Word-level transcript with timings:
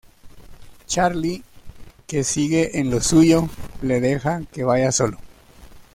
Charlie, 0.87 1.43
que 2.07 2.23
sigue 2.23 2.79
en 2.79 2.89
lo 2.89 3.01
suyo 3.01 3.47
le 3.83 4.01
deja 4.01 4.41
que 4.51 4.63
vaya 4.63 4.91
solo. 4.91 5.19